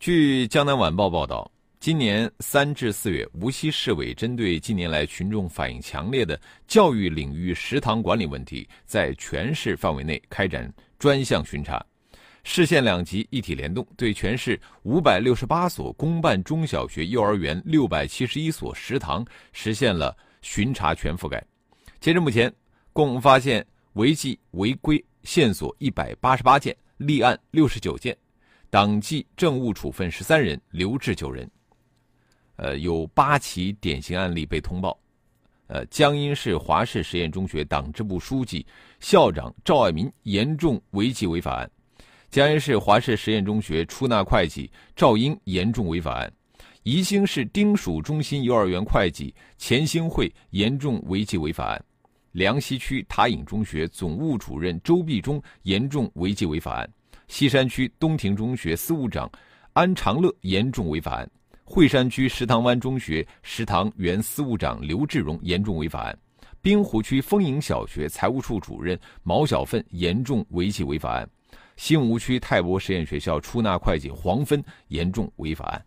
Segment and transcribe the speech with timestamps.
[0.00, 1.50] 据江南晚报报道。
[1.80, 11.84] 今年三至四月，无锡市委针对近年来群众反映强烈的教育领域食堂管理问题，在全市范围内开展专项巡查，
[12.42, 21.44] 市县两级一体联动，对全市五百六十八所公办中小学、幼儿园、六百七十一所食堂实现了巡查全覆盖。
[22.00, 22.50] 截至目前，
[22.94, 28.16] 共发现违纪违规线索一百八十八件，立案六十九件，
[28.74, 31.48] 党纪政务处分十三人，留置九人。
[32.56, 34.98] 呃，有八起典型案例被通报。
[35.68, 38.66] 呃，江阴市华氏实验中学党支部书记、
[38.98, 41.68] 校长赵爱民严重违纪违法案；
[42.32, 46.28] 江阴市华氏实验中学出纳会计赵英严重违法案；
[46.82, 51.80] 宜兴市丁蜀中心幼儿园会计钱兴慧严重违纪违法案；
[52.32, 56.84] 梁溪区塔影中学总务主任周必忠严重违纪违法案；
[57.34, 59.28] 西山区东亭中学司务长
[59.72, 61.28] 安长乐严重违法案。
[61.64, 66.16] 惠山区石塘湾中学食堂原司务长刘志荣严重违法案，
[66.62, 71.28] 滨湖区丰盈小学财务处主任毛小奋严重违纪违法案，
[71.74, 75.86] 新吴区泰博实验学校出纳会计黄芬严重违法案。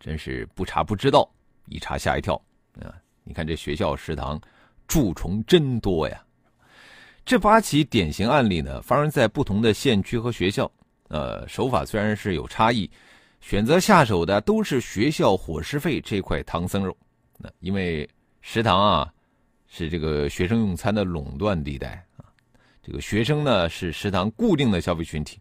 [0.00, 1.30] 真是不查不知道，
[1.66, 2.34] 一查吓一跳
[2.80, 2.90] 啊！
[3.22, 4.40] 你看这学校食堂
[4.88, 6.25] 蛀虫真多呀！
[7.26, 10.70] 这八起典型案例呢，发生在不同的县区和学校，
[11.08, 12.88] 呃，手法虽然是有差异。
[13.40, 16.96] 选择下手的都是学校伙食费这块唐僧肉，
[17.36, 18.08] 那因为
[18.42, 19.12] 食堂啊
[19.66, 22.30] 是这个学生用餐的垄断地带啊，
[22.80, 25.40] 这个学生呢是食堂固定的消费群体，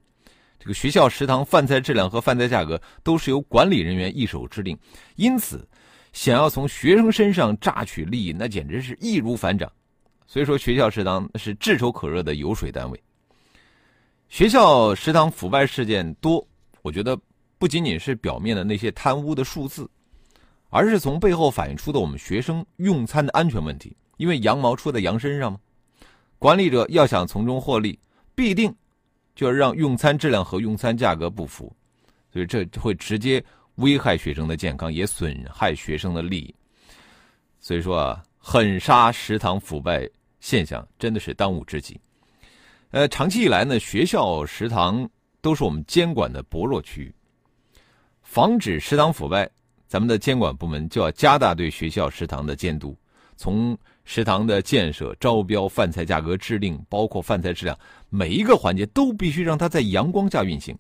[0.58, 4.76] 这个学校食堂饭菜质量和饭菜价格都是由管理人员一手制定，
[5.18, 5.68] 因此
[6.14, 9.72] 想要从学生身上榨取利益，那简直是易如反掌。
[10.28, 13.04] 所以说，学校食堂是炙手可热的油水单位。
[14.30, 16.46] 学校食堂腐败事件多，
[16.82, 17.20] 我觉得。
[17.58, 19.90] 不仅仅是表面的那些贪污的数字，
[20.70, 23.96] 而是从背后反映出的我们学生用餐的安全问题。
[24.18, 25.58] 因为羊毛出在羊身上嘛，
[26.38, 27.98] 管理者要想从中获利，
[28.36, 28.76] 必定
[29.36, 31.74] 就要让用餐质量和用餐价格不符，
[32.30, 33.44] 所以这会直接
[33.76, 36.54] 危害学生的健康，也损害学生的利益。
[37.62, 40.08] 所以说啊，狠杀食堂腐败
[40.40, 42.00] 现象真的是当务之急。
[42.92, 45.10] 呃，长期以来呢，学校食堂
[45.42, 47.12] 都是我们监管的薄弱区域。
[48.22, 49.50] 防止食堂腐败，
[49.88, 52.96] 咱们的监管部门就要加大对学校食堂的监督，
[53.36, 57.76] 从食堂的建设、招标、饭菜价格制定，包括饭菜质量，
[58.12, 60.78] 每一个环节都必须让它在阳光下运行。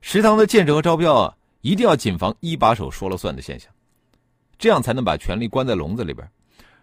[0.00, 3.72] 食堂的建设和招标啊，一定要谨防一把手说了算的现象，
[4.58, 6.28] 这样才能把权力关在笼子里边。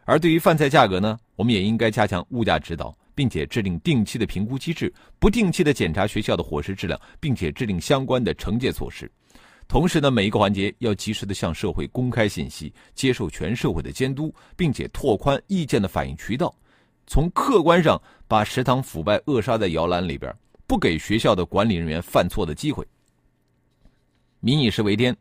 [0.08, 9.12] 而对于饭菜价格呢，我们也应该加强物价指导，并且制定定期的评估机制，不定期的检查学校的伙食质量，并且制定相关的惩戒措施。
[9.68, 16.56] 同时呢，每一个环节要及时的向社会公开信息，接受全社会的监督，并且拓宽意见的反映渠道，
[17.06, 20.34] 从客观上把食堂腐败扼杀在摇篮里边，
[20.66, 22.88] 不给学校的管理人员犯错的机会。
[24.40, 25.14] 民以食为天，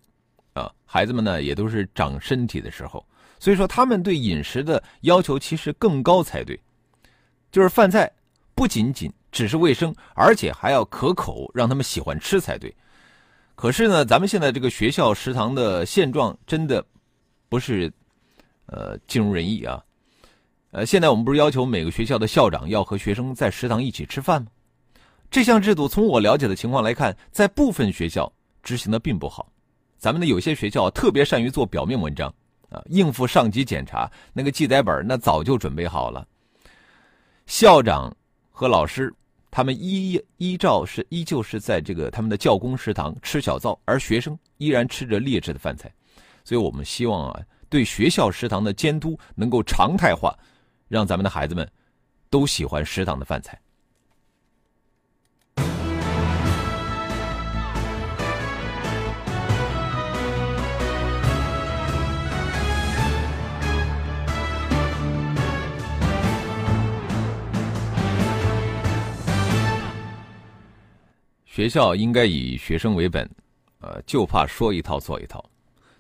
[0.53, 3.05] 啊，孩子们呢也都是长身体的时候，
[3.39, 6.59] 所以说他们对饮食的要求其实更高才对，
[7.53, 8.11] 就是饭菜
[8.55, 12.75] 不仅仅只是卫生，而且还要可口，让他们喜欢吃才对。
[13.55, 16.85] 可是呢，咱们现在这个学校食堂的现状真的
[17.49, 17.93] 不是
[18.67, 19.83] 呃尽如人意啊。
[20.73, 24.49] 呃，现在我们不是要求每个学校的校长要和学生在食堂一起吃饭吗？
[25.31, 28.31] 这项制度从我了解的情况来看，在部分学校
[28.63, 29.51] 执行的并不好。
[29.99, 32.33] 咱们的有些学校特别善于做表面文章
[32.87, 36.27] 应付上级检查，那个记载本那早就准备好了。
[37.47, 38.15] 校长
[38.51, 39.13] 和老师。
[39.49, 45.91] 他们依依照是依旧是在这个他们的教工食堂吃小灶，而学生依然吃着劣质的饭菜，
[46.45, 47.41] 所以我们希望啊，
[47.71, 50.37] 对学校食堂的监督能够常态化，
[50.89, 51.67] 让咱们的孩子们
[52.29, 53.59] 都喜欢食堂的饭菜。
[71.57, 73.27] 学校应该以学生为本，
[73.81, 75.43] 呃，就怕说一套做一套。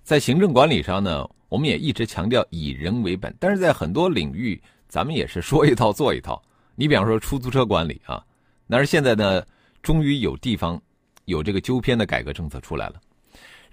[0.03, 6.43] 在行政管理上呢，我们也一直强调以人为本，但是在很多领域，咱们也是说一套做一套。
[6.75, 8.23] 你比方说出租车管理啊，
[8.69, 9.43] 但是现在呢，
[9.83, 10.79] 终于有地方
[11.25, 13.01] 有这个纠偏的改革政策出来了。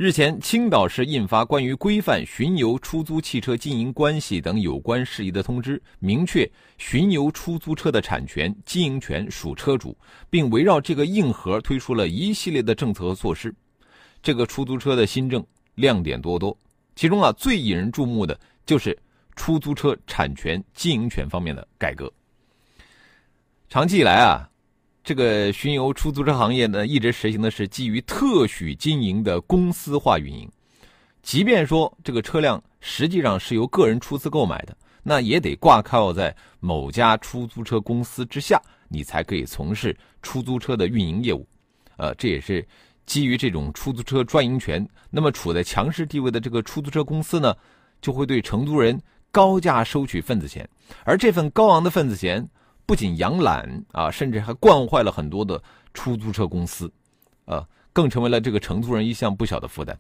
[0.04, 6.46] 日前，青岛市印发关于规范巡游出租汽车经营关系等有关事宜的通知，明确
[6.78, 9.98] 巡游出租车的产权、经营权属车主，
[10.30, 13.56] 并围绕这个硬核推出了一系列的政策和措施。
[14.22, 15.42] 这个出租车的新政
[15.76, 16.58] 亮点多多，
[16.98, 19.00] 其中啊最引人注目的就是
[19.38, 22.12] 出租车产权、经营权方面的改革。
[23.70, 24.50] 长期以来啊。
[25.04, 30.50] 这个巡游出租车行业呢，一直实行的是基于特许经营的公司化运营。
[31.22, 41.46] 即便说这个车辆实际上是由个人出资购买的，那也得挂靠在某家出租车公司之下，你才可以从事出租车的运营业务。
[41.98, 42.66] 呃，这也是
[43.06, 44.88] 基于这种出租车专营权。
[45.10, 47.54] 那么处在强势地位的这个出租车公司呢，
[48.02, 48.98] 就会对承租人
[49.32, 50.68] 高价收取份子钱，
[51.04, 52.48] 而这份高昂的份子钱。
[52.86, 55.62] 不仅养懒啊，甚至还惯坏了很多的
[55.94, 56.92] 出租车公司，
[57.46, 59.98] 啊，更成为了这个承租人一项不小的负担。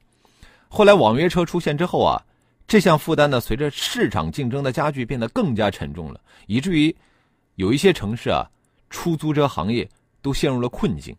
[0.68, 2.21] 后来网约车出现之后啊，
[2.68, 6.95] 这项负担呢，随着市场竞争的加剧，变得更加沉重了，以至于
[7.56, 8.44] 有一些城市啊，
[8.89, 9.88] 出租车行业
[10.21, 11.15] 都陷入了困境。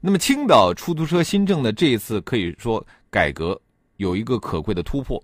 [0.00, 3.60] 那么，青岛出租车新政的这一次可以说改革
[3.96, 5.22] 有一个可贵的突破，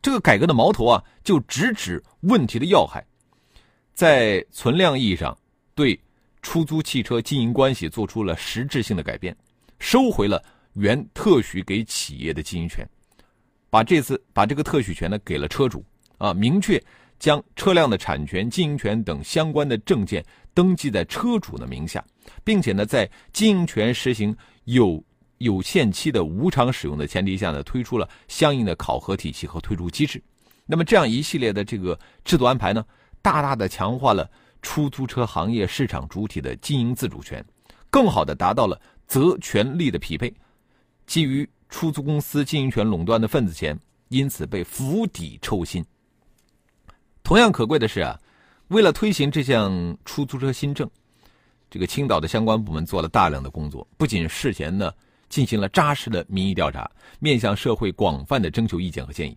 [0.00, 3.04] 这个改革的矛头啊，就直指问题的要害。
[4.00, 5.36] 在存量意义上，
[5.74, 6.00] 对
[6.40, 9.36] 出租汽车经营关系做出了实质性的改变，
[9.78, 10.42] 收回了
[10.72, 12.82] 原特许给企业的经营权，
[13.68, 15.84] 把这次把这个特许权呢给了车主
[16.16, 16.82] 啊，明确
[17.18, 20.24] 将车辆的产权、经营权等相关的证件
[20.54, 22.02] 登记在车主的名下，
[22.42, 25.04] 并且呢，在经营权实行有
[25.36, 30.22] 有限期的无偿使用的前提下呢，推出了相应的考核体系和退出机制。
[30.64, 32.82] 那么这样一系列的这个制度安排呢？
[33.22, 34.28] 大大的强化了
[34.62, 37.44] 出租车行业市场主体的经营自主权，
[37.90, 40.32] 更好的达到了责权利的匹配。
[41.06, 43.78] 基于出租公司经营权垄断的份子钱，
[44.08, 45.84] 因此被釜底抽薪。
[47.22, 48.18] 同样可贵的是啊，
[48.68, 50.88] 为了推行这项出租车新政，
[51.70, 54.92] 这个青岛的相关部门做了大量的工作，不仅事前呢
[55.28, 59.36] 进行了扎实的民意调查，面向社会广泛的征求意见和建议。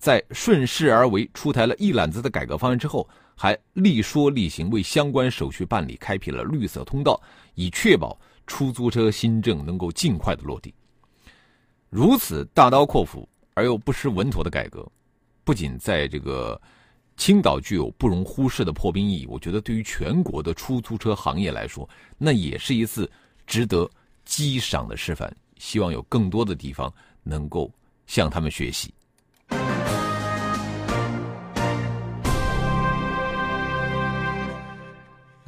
[0.00, 7.20] 在顺势而为出台了一揽子的改革方案之后，还力说力行，为相关手续办理开辟了绿色通道，
[7.54, 10.72] 以确保出租车新政能够尽快的落地。
[11.90, 14.86] 如此大刀阔斧而又不失稳妥的改革，
[15.44, 16.60] 不仅在这个
[17.16, 23.10] 青岛具有不容忽视的破冰意义，我觉得对于全国的出租车行业来说，那也是一次
[23.46, 23.90] 值得
[24.24, 25.34] 激赏的示范。
[25.58, 26.92] 希望有更多的地方
[27.22, 27.70] 能够
[28.06, 28.92] 向他们学习。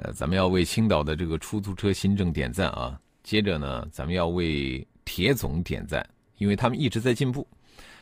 [0.04, 3.00] 呃，咱们要为青岛的这个出租车新政点赞啊！
[3.22, 6.06] 接着呢，咱们要为铁总点赞，
[6.36, 7.46] 因为他们一直在进步。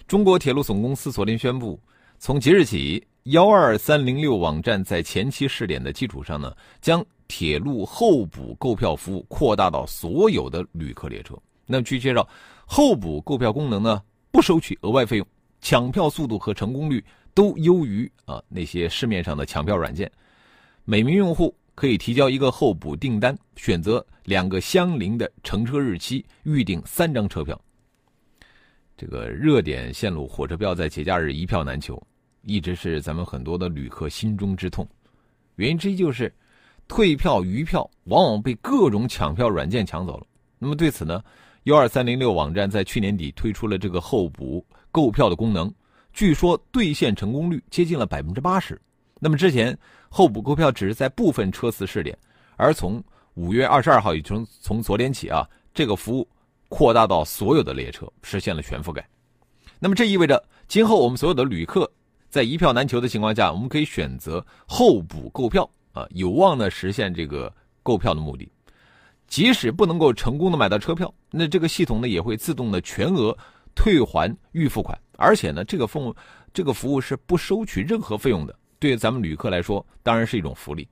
[0.09, 1.79] 中国铁路总公司昨天宣布，
[2.19, 11.39] 从即日起，幺二三零六网站在前期试点的基础上呢，将铁路候补购票服务扩大到所有的旅客列车。
[11.67, 12.29] 那么据介绍，
[12.67, 15.27] 候补购票功能呢，不收取额外费用，
[15.61, 20.11] 抢票速度和成功率都优于啊那些市面上的抢票软件。
[20.85, 21.55] 每名用户。
[21.75, 27.59] 可以提交一个候补订单，选择两个相邻的乘车日期，预订三张车票。
[28.97, 32.01] 这个热点线路火车票在节假日一票难求，
[32.43, 34.87] 一直是咱们很多的旅客心中之痛。
[35.57, 36.33] 原因之一就是，
[36.87, 40.27] 退票余票往往被各种抢票软件抢走了。
[40.59, 41.25] 那么对此呢，
[41.65, 45.73] 幺二三零六网站在去年底推出了这个候补购票的功能，
[46.13, 48.79] 据说兑现成功率接近了百分之八十。
[49.19, 49.77] 那么之前。
[50.15, 52.17] 候补购票只是在部分车次试点，
[52.57, 53.03] 而从
[53.33, 56.29] 五月二十二号，也从从昨天起啊，这个服务
[56.69, 59.03] 扩大到所有的列车，实现了全覆盖。
[59.79, 61.91] 那么这意味着，今后我们所有的旅客
[62.29, 67.51] 在一票难求的情况下，我们可以选择候补购票啊，有望呢实现这个
[67.83, 68.47] 购票的目的。
[69.29, 73.35] 即使不能够成功的买到车票，那这个系统呢也会自动的全额
[73.75, 76.15] 退还预付款，而且呢这个服务
[76.53, 78.55] 这个服务是不收取任何费用的。
[78.83, 80.89] 对咱们旅客来说，当然是一种福利。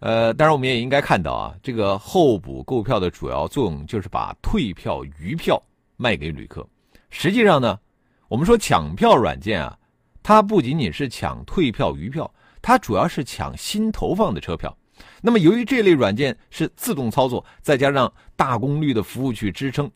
[0.00, 5.62] 呃，当然我们也应该看到啊，这个候补购票的主要作用就是把退票余票
[5.96, 6.66] 卖给旅客。
[7.08, 7.78] 实际上呢，
[8.26, 9.78] 我们说抢票软件啊，
[10.20, 12.28] 它不仅仅是抢退票余票，
[12.60, 14.76] 它主要是抢新投放的车票。
[15.22, 19.88] 那么由于这类软件是自动操作，再加上大功率的服务去支撑，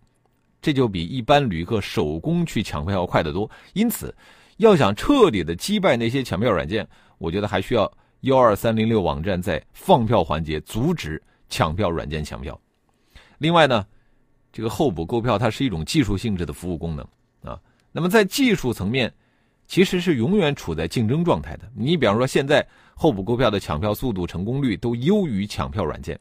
[0.62, 3.50] 这就比一般旅客手工去抢票要快得多。
[3.72, 4.14] 因此，
[4.58, 6.87] 要想彻底的击败那些抢票软件，
[7.18, 12.58] 我觉得还需要幺二三零六网站在放票环节阻止抢票软件抢票。
[13.38, 13.84] 另外呢，
[14.52, 17.06] 这个候补购票它是一种技术性质的服务功能
[17.52, 17.61] 啊。
[17.92, 19.12] 那么在技术层面，
[19.66, 21.70] 其实是永远处在竞争状态的。
[21.75, 26.18] 你比方说，现在候补购票的抢票速度、成功率都优于抢票软件，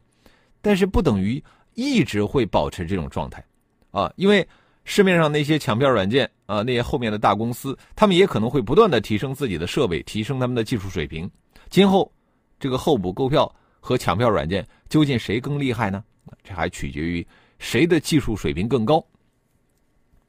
[0.60, 1.42] 但是不等于
[1.74, 3.44] 一直会保持这种状态。
[3.90, 4.46] 啊，因为
[4.84, 11.30] 市面上那些抢票软件啊，那些后面的大公司，他们也可能会不断的提升自己的设备，提升他们的技术水平。
[11.70, 12.12] 今后，
[12.60, 16.04] 这个候补购票和抢票软件究竟谁更厉害呢？
[16.42, 17.26] 这还取决于
[17.58, 19.04] 谁的技术水平更高。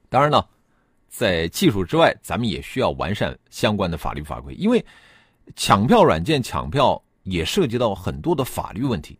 [0.08, 0.42] 当然呢，
[1.08, 4.84] 在技术之外，咱们也需要完善相关的法律法规，因为
[5.54, 9.18] 抢票软件抢票也涉及到很多的法律问题。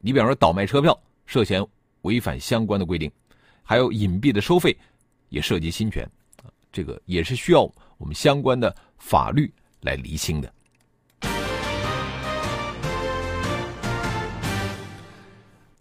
[0.00, 1.64] 你比方说倒卖车票，涉嫌
[2.02, 3.10] 违反相关的规定。
[3.68, 4.74] 还有隐蔽的收费，
[5.28, 6.02] 也涉及侵权，
[6.42, 10.50] 啊，这个也是需要我们相关的法律来厘清的。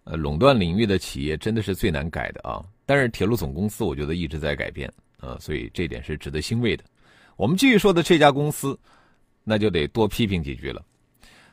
[0.04, 2.62] 呃，垄断领域的企业真的是最难改的啊！
[2.86, 4.92] 但是铁路总公司，我觉得一直在改变，
[5.22, 6.84] 啊，所以这点是值得欣慰的。
[7.38, 8.78] 我们继续说的这家公司，
[9.46, 10.86] 那就得多批评几句了。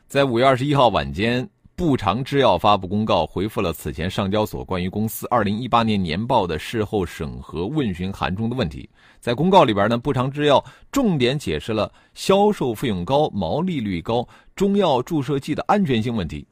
[0.05, 1.49] 在五月二十一号晚间。
[1.75, 8.89] 步长制药发布公告，回复了此前上交所关于公司二零一八年年报的事后审核问询函中的问题。
[9.19, 16.47] 在公告里边呢，步长制药重点解释了销售费用高、毛利率高中药注射剂的安全性问题。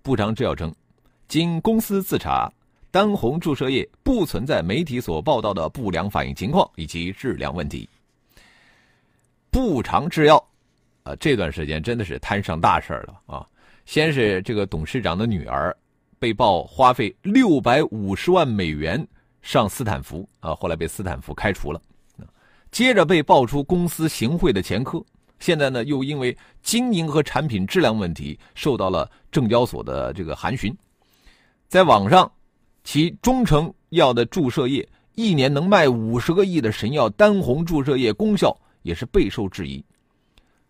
[0.00, 0.74] 步长制药称，
[1.28, 2.50] 经公司自查，
[2.90, 7.86] 丹红注射液不存在媒体所报道的不良反应情况以及质量问题。
[9.50, 10.42] 步长制药，
[11.02, 13.46] 啊，这段时间真的是摊上大事了啊！
[13.84, 15.76] 先是这个董事长的女儿
[16.18, 19.06] 被曝花费六百五十万美元
[19.42, 21.80] 上斯坦福啊，后来被斯坦福开除了。
[22.70, 25.04] 接着被爆出公司行贿的前科，
[25.40, 30.74] 现在呢又因为经营和产品质量问题受到了证交所的这个函询。
[31.68, 32.30] 在网上，
[32.84, 39.84] 其中成药的注射液一年能卖五十个亿的神药丹红注射液功效也是备受质疑。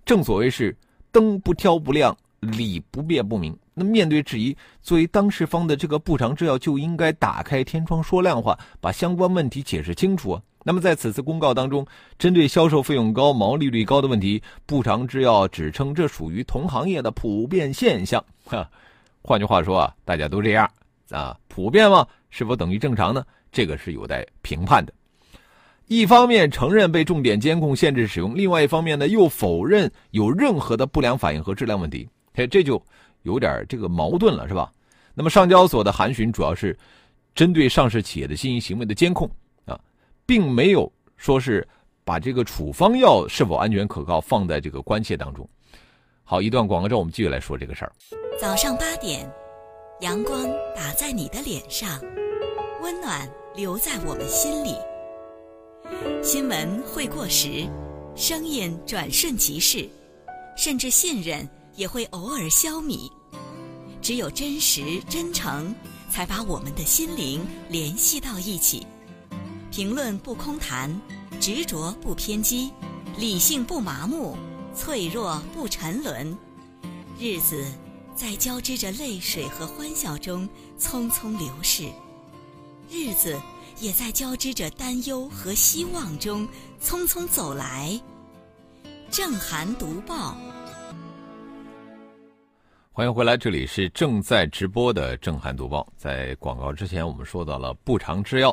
[0.05, 0.77] 正所谓是
[1.13, 2.17] 灯不挑不亮。
[2.43, 3.57] 理不辩不明。
[3.73, 10.43] 那面对质疑，作为当事方的这个步长制药就应该打开天窗说亮话，把相关问题解释清楚啊。
[10.65, 11.87] 那么在此次公告当中，
[12.19, 18.23] 针对销售费用高、毛利率高的问题，步长制药只称这属于同行业的普遍现象。
[18.45, 18.69] 哈，
[19.23, 20.71] 换句话说啊，大家都这样
[21.11, 22.07] 啊，普遍吗？
[22.31, 23.25] 是否等于正常呢？
[23.51, 24.93] 这个是有待评判的。
[25.89, 32.09] 一方面承认被重点监控限制使用，另外一方面呢又否认有任何的不良反应和质量问题。
[32.35, 32.83] 嘿，这就
[33.23, 34.73] 有点这个矛盾了，是吧？
[35.15, 36.79] 那么上交所的函询主要是
[37.35, 39.31] 针对上市企业的经营行为的监控
[39.67, 39.79] 啊，
[40.25, 41.67] 并没有说是
[42.05, 45.49] 把这个处方药是否安全可靠放在这个关切当中。
[46.25, 47.93] 好，一段广告之后，我们继续来说这个事儿。
[48.41, 49.31] 早上八点，
[50.01, 52.01] 阳光打在你的脸上，
[52.81, 54.75] 温暖留在我们心里。
[56.23, 57.69] 新闻会过时，
[58.15, 59.87] 声音转瞬即逝，
[60.57, 61.47] 甚至信任。
[61.75, 63.11] 也会偶尔消弭，
[64.01, 65.75] 只有真实真诚，
[66.11, 68.87] 才把我们的心灵联系到一起。
[69.71, 71.01] 评论不空谈，
[71.41, 72.71] 执着不偏激，
[73.17, 74.37] 理性不麻木，
[74.75, 76.37] 脆弱不沉沦。
[77.19, 77.65] 日子
[78.15, 80.49] 在交织着泪水和欢笑中
[80.79, 81.91] 匆匆流逝，
[82.91, 83.41] 日子
[83.81, 86.47] 也在交织着担忧和希望中
[86.85, 87.99] 匆匆走来。
[89.11, 90.37] 正涵读报。
[92.95, 95.81] 欢迎回来，这里是正在直播的《正涵读报》。
[95.97, 98.51] 在广告之前，我们说到了不长制药，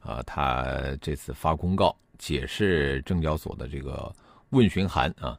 [0.00, 0.66] 啊，他
[1.00, 4.12] 这次发公告解释证交所的这个
[4.50, 5.38] 问询函啊，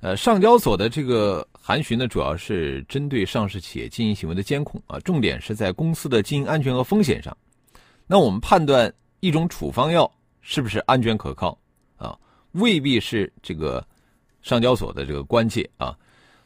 [0.00, 7.36] 呃，上交所的这个函询呢，主要是针对上市企业经营行为的监控啊，重点是在公司的经营安全和风险上。
[8.08, 10.10] 那我们判断一种处方药
[10.40, 11.56] 是不是安全可靠
[11.94, 12.18] 啊，
[12.50, 13.86] 未必是这个
[14.42, 15.96] 上交所的这个关切啊。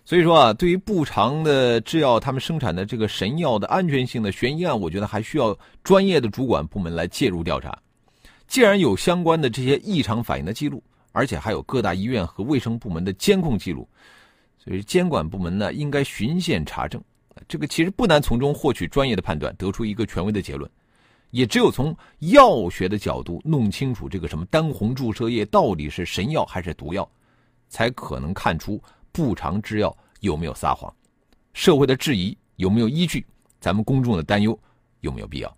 [0.08, 7.78] 所以说啊，对于步长的制药，他们生产的这个神药的安全性的悬疑案，我觉得还需要专业的主管部门来介入调查。
[8.46, 13.86] 既然有相关的这些异常反应的记录，而且还有各大医院和卫生部门的监控记录，
[14.56, 16.98] 所以监管部门呢应该循线查证。
[17.46, 20.70] 这个其实不难从中获取专业的判断，得出一个权威的结论。
[21.32, 27.06] 也只有从药学的角度弄清楚这个什么丹红注射液到底是神药还是毒药，
[27.68, 28.82] 才可能看出。
[29.12, 30.92] 步长制药有没有撒谎？
[31.52, 33.24] 社会的质疑有没有依据？
[33.60, 34.58] 咱们公众的担忧
[35.00, 35.56] 有没有必要？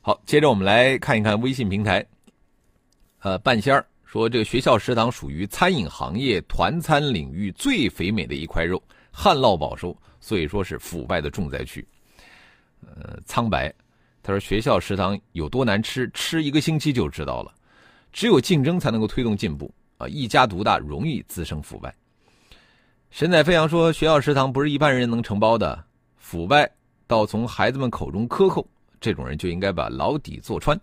[0.00, 2.04] 好，接着我们来看一看微信平台。
[3.20, 8.82] 呃，半仙儿说，这个学校食堂属于餐饮行业团餐领域最肥美的一块肉，
[9.12, 11.86] 旱涝保收，所以说是腐败的重灾区。
[12.80, 13.72] 呃，苍白，
[14.22, 17.54] 他说学校食堂有多难吃，吃一个星期就知道了。
[18.12, 20.08] 只有竞争才能够推动进步啊！
[20.08, 21.94] 一家独大容易滋生腐败。
[23.10, 25.84] 神采飞扬说，学校食堂不是一般人能承包的，
[26.16, 26.70] 腐败
[27.08, 28.66] 到从孩子们口中克扣，
[29.00, 30.80] 这种人就应该把牢底坐穿。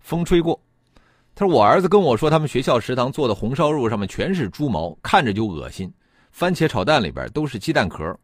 [0.00, 0.60] 风吹过，
[1.32, 5.90] 他说我儿子跟我说，他们学校食堂做的红烧肉上面全是猪毛，看着就恶心。
[6.32, 8.18] 番茄炒蛋里边都是鸡蛋壳。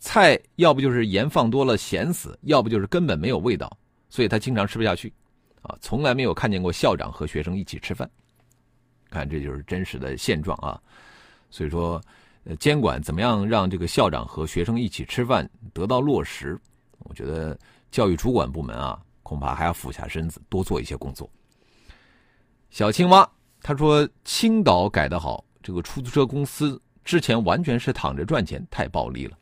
[0.00, 3.70] 菜要不就是盐放多了咸死，要不就是根本没有味道，
[4.08, 5.14] 所以他经常吃不下去，
[5.62, 8.10] 啊，从来没有看见过校长和学生一起吃饭，
[9.08, 10.74] 看这就是真实的现状啊，
[11.50, 12.02] 所以说，
[12.44, 16.58] 呃，监管怎么样让这个校长和学生一起吃饭得到落实，
[17.00, 17.58] 我觉得
[17.90, 21.28] 教育主管部门啊，恐怕还要俯下身子多做一些工作。
[22.70, 23.28] 小青蛙
[23.60, 29.38] 他说青岛改得好，这个出租车公司之前完全是躺着赚钱，太暴利了。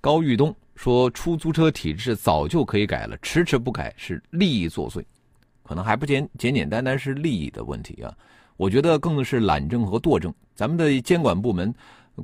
[0.00, 5.04] 高玉东说：“出租车体制早就可以改了，迟迟不改是利益作祟，
[5.62, 8.12] 可能还不简简简单单是利益的问题啊。
[8.56, 10.34] 我觉得更是懒政和惰政。
[10.54, 11.74] 咱们的监管部门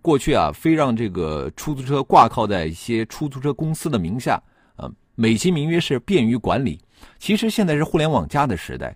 [0.03, 4.41] 过去啊，非让这个出租车挂靠在一些出租车公司的名下
[4.77, 6.81] 啊，美其名曰是便于管理。
[7.19, 8.95] 其实现在是互联网加的时代，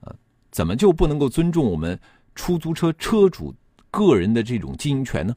[0.00, 0.14] 啊，
[0.50, 1.98] 怎么就不能够尊重我们
[2.34, 3.54] 出租车车主
[3.90, 5.34] 个人的这种经营权呢？”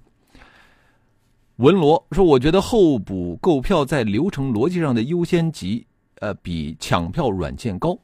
[1.57, 5.87] 文罗说：“我觉得候补购票在流程逻辑上的优先级，
[6.19, 7.97] 呃，比抢票软件高。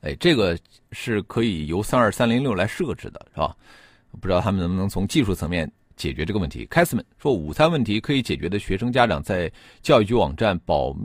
[0.00, 0.58] 哎，这个
[0.92, 3.56] 是可以由三二三零六来设置的，是吧？
[4.20, 9.50] 不知道他们能不能从技术层面解决这个问题。”凯斯曼说：“午餐问题可以解决的，学生家长在
[9.82, 10.96] 教育局网站保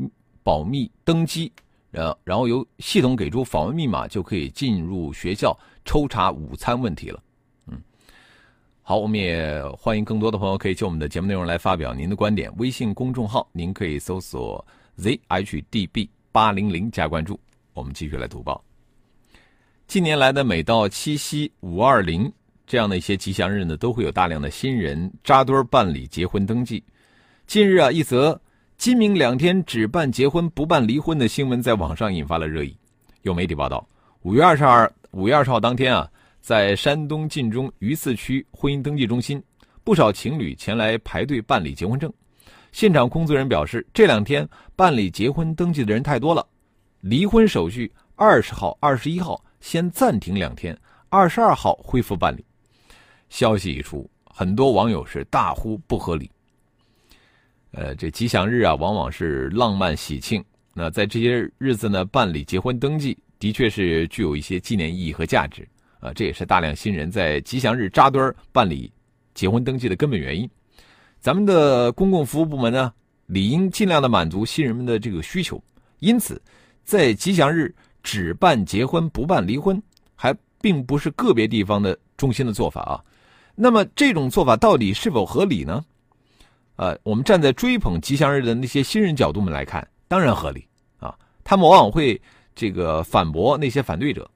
[0.44, 1.52] 保密登记，
[1.92, 7.22] 然然后由系统给出访问密码，就可以进入学校抽查午餐问题了。”
[7.68, 7.82] 嗯
[8.82, 12.52] 好，我们也欢迎更多的朋友可以就我们的节目内容来发表您的观点。
[12.58, 14.66] 微信公众号您可以搜索
[14.98, 17.40] zhdb 八零零加关注。
[17.74, 18.62] 我们继续来读报。
[19.88, 22.32] 近年来的每到七夕、五二零
[22.66, 26.84] 这样的一些吉祥日呢，都会有大量的新人扎堆办理结婚登记。
[27.48, 28.40] 近日啊，一则
[28.78, 32.76] 今明两天只办结婚不办离婚的新闻在网上引发了热议。
[33.22, 33.88] 有媒体报道，
[34.22, 36.10] 五月二十二五月二十号当天啊。
[36.42, 39.42] 在山东晋中榆次区婚姻登记中心，
[39.82, 42.12] 不少情侣前来排队办理结婚证。
[42.74, 44.46] 现场工作人员表示，这两天
[44.76, 46.46] 办理结婚登记的人太多了，
[47.00, 52.44] 离婚手续二十号、二十一号先暂停两天，二十二号恢复办理。
[53.34, 56.30] 消息一出，很多网友是大呼不合理。
[57.72, 65.68] 呃，这吉祥日啊，往往是浪漫喜庆，那在这些日子呢，办理结婚登记的确是具有一些纪念意义和价值。
[66.00, 68.94] 啊，这也是大量新人在吉祥日扎堆办理
[69.34, 70.48] 结婚登记的根本原因。
[71.20, 72.94] 咱们的公共服务部门呢，
[73.26, 75.60] 理应尽量的满足新人们的这个需求。
[75.98, 76.40] 因此，
[76.84, 79.82] 在吉祥日只办结婚不办离婚，
[80.14, 83.04] 还并不是个别地方的中心的做法啊。
[83.56, 85.84] 那么，这种做法到底是否合理呢？
[86.76, 90.68] 呃，我们站在追捧吉祥日的那些新人角度们来看，当然合理
[91.00, 91.14] 啊。
[91.44, 92.20] 他们往往会
[92.56, 94.30] 这个反驳那些反对者。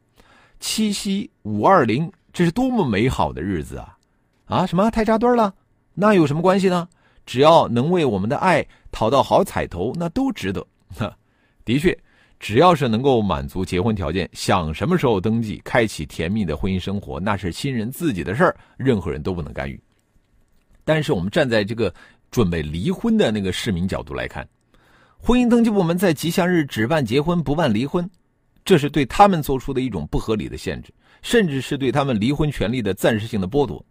[0.59, 3.97] 七夕五二零，这是多么美好的日子啊！
[4.45, 5.53] 啊，什么太扎堆了？
[5.93, 6.87] 那有什么关系呢？
[7.25, 10.65] 只要能为我们的爱讨到好彩头，那都值得。
[11.65, 11.97] 的确，
[12.39, 19.79] 只要是能够满足结婚条件，想什么时候登记，开启甜蜜的婚姻生活，那是新人自己的事儿，任何人都不能干预。
[20.83, 21.93] 但是，我们站在这个
[22.29, 24.47] 准备离婚的那个市民角度来看，
[25.17, 28.09] 婚姻登记部门在吉祥日只办结婚，不办离婚。
[28.63, 33.83] 这是对他们做出的一种不合理的限制，甚至是对他们离婚权利的暂时性的剥夺。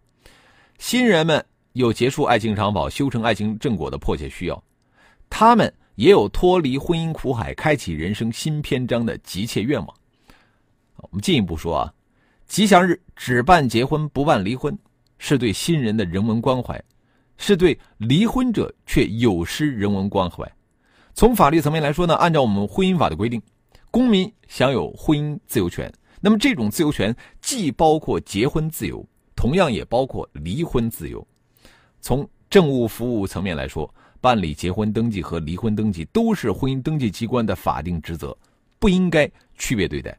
[0.77, 4.63] 新人们有结束爱情长跑、修成爱情正果的迫切需要，
[5.29, 9.95] 他们也有脱离婚姻苦海、开启人生新篇章的急切愿望。
[10.97, 11.93] 我们进一步说啊，
[12.45, 14.77] 吉祥日只办结婚不办离婚，
[15.17, 16.79] 是对新人的人文关怀，
[17.37, 20.47] 是对离婚者却有失人文关怀。
[21.15, 23.41] 从法律层面来说呢，按照我们婚姻法的规定。
[23.89, 29.03] 公民享有婚姻自由权，那么这种自由权既包括结婚自由，
[29.35, 31.25] 同样也包括离婚自由。
[32.01, 38.37] 从政务服务层面来说，办理结婚登记和离婚登记都是婚姻登记机关的法定职责，
[38.79, 40.17] 不应该区别对待。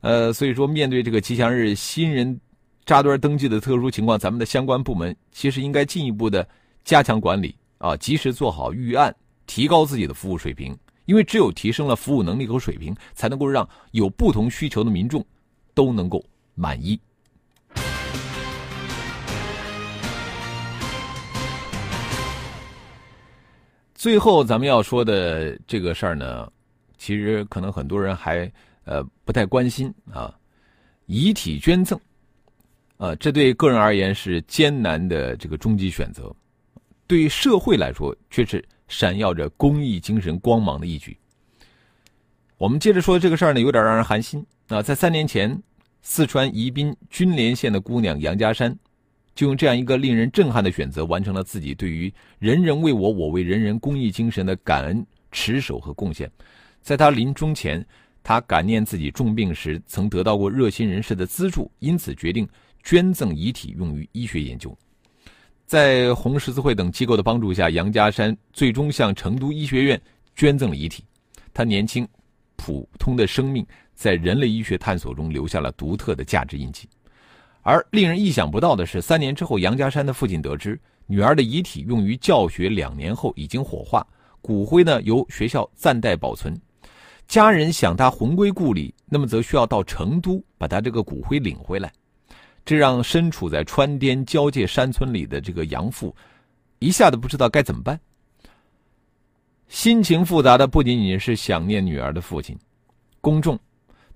[0.00, 2.38] 呃，所以说，面对这个吉祥日新人
[2.84, 6.46] 扎堆登记的特殊情况，咱们的相关部门其实应该进一步的
[6.84, 9.14] 加强管理啊，及时做好预案，
[9.46, 10.76] 提高自己的服务水平。
[11.06, 15.24] 因为只有提升了服务能力和水平，才能够让有不同需求的民众
[15.72, 16.24] 都能够
[16.56, 17.00] 满意。
[23.96, 26.52] 最后，咱们要说的这个事儿呢，
[26.98, 28.50] 其实可能很多人还
[28.84, 30.32] 呃不太关心啊，
[31.06, 31.98] 遗体捐赠，
[32.98, 36.30] 呃，这对个人而言是艰难的这个终极选择，
[37.06, 41.16] 对社会来说却是闪耀着公益精神光芒的一举。
[42.58, 45.58] 我们接着说这个事儿呢，有点让人寒心啊，在三年前，
[46.02, 48.78] 四川宜宾君连县的姑娘杨家山。
[49.36, 56.28] 就用这样一个令人震撼的选择，完成了自己对于“人人为我，我为人人”公益精神的感恩持守和贡献。
[56.80, 57.84] 在他临终前，
[58.24, 62.48] 他感念自己重病时曾得到过热心人士的资助，因此决定
[62.82, 64.74] 捐赠遗体用于医学研究。
[65.66, 70.00] 在红十字会等机构的帮助下，杨家山最终向成都医学院
[70.34, 71.04] 捐赠了遗体。
[71.52, 72.08] 他年轻、
[72.56, 76.88] 普通的生命在人类医学探索中留下了独特的价值印记。
[77.66, 84.06] 而令人意想不到的是，三年之后，杨家山的父亲得知女儿的遗体用于教学两年后已经火化，
[84.40, 86.56] 骨灰呢由学校暂代保存。
[87.26, 91.92] 家人想他魂归故里，那么则需要到成都把他这个骨灰领回来。
[92.64, 96.14] 这让身处在川滇交界山村里的这个杨父
[96.78, 97.98] 一下子不知道该怎么办。
[99.66, 102.56] 心情复杂的不仅仅是想念女儿的父亲，
[103.20, 103.58] 公众。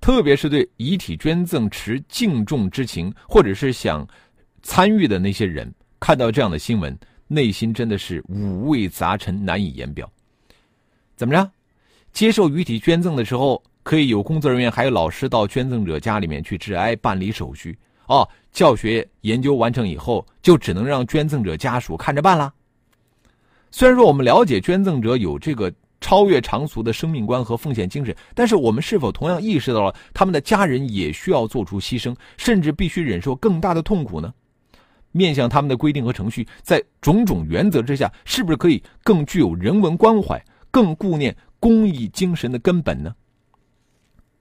[0.01, 4.07] 特别是对遗体捐赠持敬重之情，或者是想
[4.63, 10.11] 参与的那些人，看到这样的新闻，内心真的是五味杂陈，难以言表。
[11.17, 11.51] 怎么着？
[12.13, 17.79] 接受遗体捐赠的时候，可以有工作人员还有老师到捐赠者家里面去致哀办理手续。
[18.07, 22.53] 哦，教学研究完成以后，就只能让捐赠者家属看着办了。
[23.71, 25.71] 虽然说我们了解捐赠者有这个。
[26.01, 34.33] 超越常俗的生命观和奉献精神，但是我们是否同样意识到了他们的家人也需要做出牺牲，甚至必须忍受更大的痛苦呢？
[35.13, 43.15] 面向他们的规定和程序，在种种原则之下，是不是可以更具有人文关怀，更顾念公益精神的根本呢？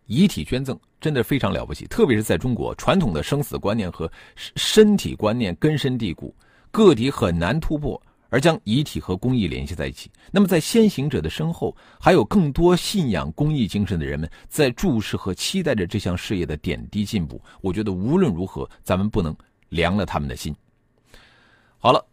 [0.05, 6.33] 遗体捐赠真的非常了不起，特别是在中国，传统的生死观念和身体观念根深蒂固，
[6.71, 8.01] 个体很难突破。
[8.29, 17.41] 而将遗体和公益联系在一起，那么在先行者的身后，还有更多信仰公益精神的人们在注视和期待着这项事业的点滴进步。
[17.61, 19.35] 我觉得无论如何，咱们不能
[19.69, 20.55] 凉了他们的心。
[21.77, 22.05] 好了，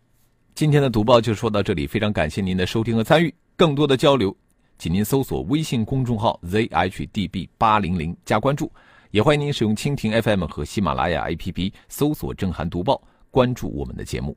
[0.55, 3.35] 今天的读报就说到这里，非常感谢您的收听和参与。
[3.57, 4.35] 更多的交流，
[4.79, 8.71] 请您搜索微信公众号 zhdb 八零零加关注，
[9.11, 14.37] 也欢迎您使用蜻蜓 FM 和喜马拉雅 APP 搜索“正涵读报”，关注我们的节目。